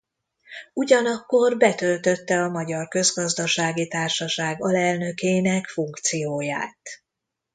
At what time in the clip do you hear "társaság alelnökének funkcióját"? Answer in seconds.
3.87-6.79